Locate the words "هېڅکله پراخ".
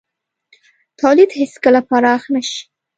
1.39-2.21